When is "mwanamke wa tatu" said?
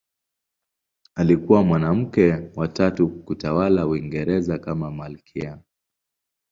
1.63-3.07